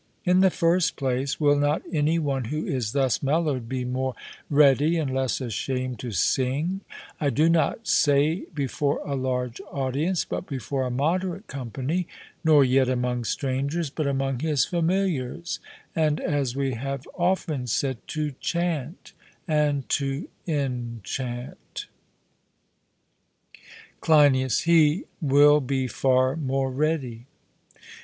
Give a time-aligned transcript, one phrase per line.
[0.25, 4.15] In the first place, will not any one who is thus mellowed be more
[4.49, 6.81] ready and less ashamed to sing
[7.19, 12.07] I do not say before a large audience, but before a moderate company;
[12.43, 15.59] nor yet among strangers, but among his familiars,
[15.95, 19.13] and, as we have often said, to chant,
[19.47, 21.85] and to enchant?
[23.99, 27.27] CLEINIAS: He will be far more ready.